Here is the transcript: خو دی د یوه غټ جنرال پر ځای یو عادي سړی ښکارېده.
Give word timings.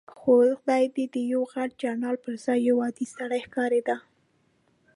خو 0.17 0.33
دی 0.95 1.05
د 1.13 1.15
یوه 1.31 1.47
غټ 1.53 1.69
جنرال 1.81 2.17
پر 2.23 2.33
ځای 2.45 2.59
یو 2.69 2.77
عادي 2.83 3.05
سړی 3.15 3.41
ښکارېده. 3.47 3.95